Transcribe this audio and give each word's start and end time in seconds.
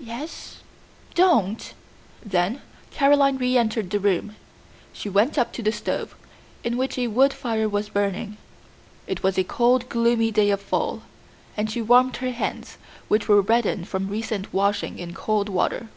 "Yes. 0.00 0.60
Don't!" 1.14 1.74
Then 2.24 2.62
Caroline 2.90 3.36
reentered 3.36 3.90
the 3.90 4.00
room; 4.00 4.34
she 4.94 5.10
went 5.10 5.36
up 5.36 5.52
to 5.52 5.62
the 5.62 5.72
stove, 5.72 6.16
in 6.64 6.78
which 6.78 6.96
a 6.96 7.08
wood 7.08 7.34
fire 7.34 7.68
was 7.68 7.90
burning 7.90 8.38
it 9.06 9.22
was 9.22 9.36
a 9.36 9.44
cold, 9.44 9.90
gloomy 9.90 10.30
day 10.30 10.48
of 10.48 10.62
fall 10.62 11.02
and 11.54 11.70
she 11.70 11.82
warmed 11.82 12.16
her 12.16 12.32
hands, 12.32 12.78
which 13.08 13.28
were 13.28 13.42
reddened 13.42 13.88
from 13.88 14.08
recent 14.08 14.54
washing 14.54 14.98
in 14.98 15.12
cold 15.12 15.50
water. 15.50 15.88